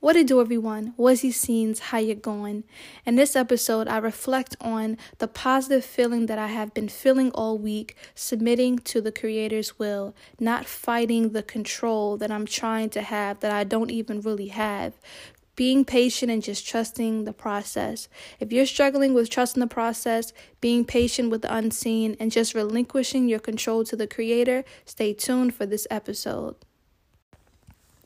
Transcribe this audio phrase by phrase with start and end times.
[0.00, 0.94] What it do, everyone?
[0.96, 1.78] What's he scenes?
[1.78, 2.64] How you going?
[3.04, 7.58] In this episode, I reflect on the positive feeling that I have been feeling all
[7.58, 13.40] week, submitting to the Creator's will, not fighting the control that I'm trying to have
[13.40, 14.94] that I don't even really have.
[15.54, 18.08] Being patient and just trusting the process.
[18.38, 20.32] If you're struggling with trusting the process,
[20.62, 25.54] being patient with the unseen, and just relinquishing your control to the Creator, stay tuned
[25.54, 26.54] for this episode.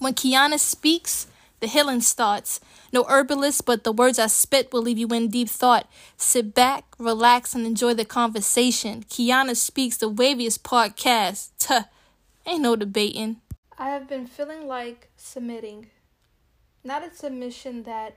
[0.00, 1.28] When Keyona speaks,
[1.60, 2.60] the healing starts.
[2.92, 5.88] No herbalist, but the words I spit will leave you in deep thought.
[6.16, 9.04] Sit back, relax, and enjoy the conversation.
[9.04, 11.50] Keyona Speaks, the waviest podcast.
[11.58, 11.84] Tuh,
[12.46, 13.40] ain't no debating.
[13.78, 15.88] I have been feeling like submitting.
[16.84, 18.16] Not a submission that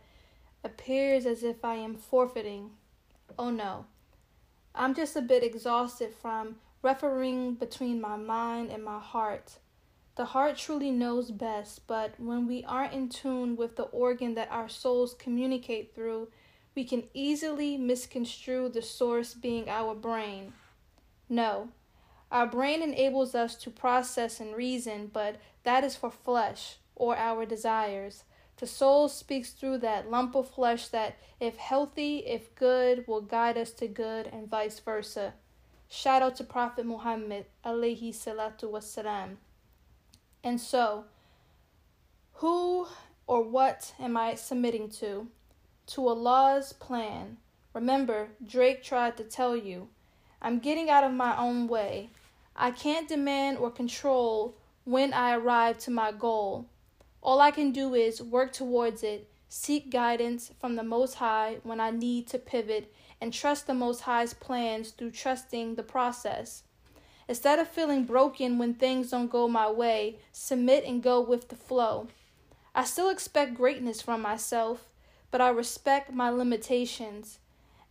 [0.63, 2.71] appears as if I am forfeiting.
[3.37, 3.85] Oh no.
[4.75, 9.57] I'm just a bit exhausted from refereeing between my mind and my heart.
[10.19, 14.51] The heart truly knows best, but when we aren't in tune with the organ that
[14.51, 16.27] our souls communicate through,
[16.75, 20.51] we can easily misconstrue the source being our brain.
[21.29, 21.69] No,
[22.29, 27.45] our brain enables us to process and reason, but that is for flesh or our
[27.45, 28.25] desires.
[28.57, 33.57] The soul speaks through that lump of flesh that, if healthy, if good, will guide
[33.57, 35.35] us to good, and vice versa.
[35.87, 39.37] Shout out to Prophet Muhammad, alayhi salatu wassalam.
[40.43, 41.05] And so,
[42.33, 42.87] who
[43.27, 45.27] or what am I submitting to?
[45.87, 47.37] To Allah's plan.
[47.73, 49.89] Remember, Drake tried to tell you,
[50.41, 52.09] I'm getting out of my own way.
[52.55, 56.65] I can't demand or control when I arrive to my goal.
[57.21, 61.79] All I can do is work towards it, seek guidance from the Most High when
[61.79, 66.63] I need to pivot, and trust the Most High's plans through trusting the process.
[67.29, 71.55] Instead of feeling broken when things don't go my way, submit and go with the
[71.55, 72.07] flow.
[72.73, 74.89] I still expect greatness from myself,
[75.29, 77.37] but I respect my limitations.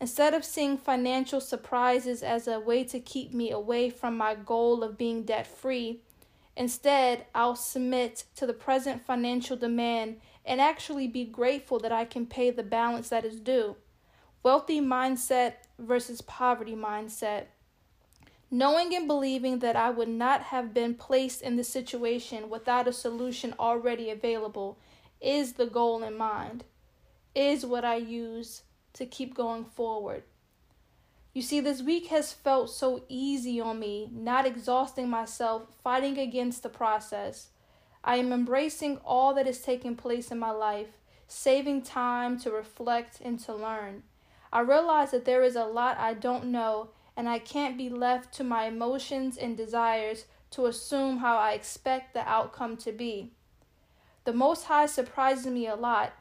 [0.00, 4.82] Instead of seeing financial surprises as a way to keep me away from my goal
[4.82, 6.00] of being debt free,
[6.56, 12.26] instead I'll submit to the present financial demand and actually be grateful that I can
[12.26, 13.76] pay the balance that is due.
[14.42, 17.44] Wealthy mindset versus poverty mindset.
[18.50, 22.92] Knowing and believing that I would not have been placed in this situation without a
[22.92, 24.78] solution already available
[25.20, 26.64] is the goal in mind,
[27.34, 28.62] is what I use
[28.94, 30.22] to keep going forward.
[31.34, 36.62] You see, this week has felt so easy on me, not exhausting myself, fighting against
[36.62, 37.48] the process.
[38.02, 40.88] I am embracing all that is taking place in my life,
[41.26, 44.04] saving time to reflect and to learn.
[44.50, 48.32] I realize that there is a lot I don't know and I can't be left
[48.34, 53.32] to my emotions and desires to assume how I expect the outcome to be.
[54.24, 56.12] The Most High surprises me a lot,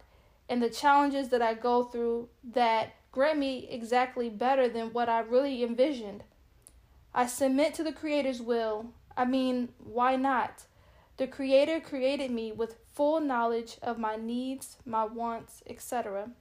[0.49, 5.19] and the challenges that I go through that grant me exactly better than what I
[5.19, 6.23] really envisioned.
[7.13, 8.87] I submit to the Creator's will.
[9.15, 10.63] I mean, why not?
[11.17, 16.31] The Creator created me with full knowledge of my needs, my wants, etc.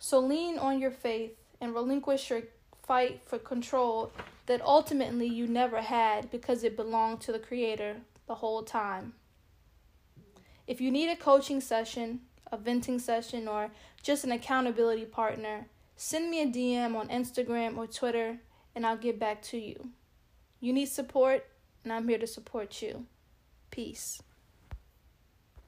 [0.00, 2.42] So lean on your faith and relinquish your
[2.82, 4.12] fight for control
[4.46, 7.96] that ultimately you never had because it belonged to the Creator
[8.26, 9.14] the whole time.
[10.66, 12.20] If you need a coaching session,
[12.50, 13.70] a venting session, or
[14.02, 18.38] just an accountability partner, send me a DM on Instagram or Twitter
[18.74, 19.90] and I'll get back to you.
[20.60, 21.46] You need support,
[21.84, 23.06] and I'm here to support you.
[23.70, 24.22] Peace.